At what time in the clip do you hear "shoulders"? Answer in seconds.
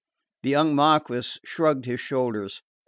1.99-2.63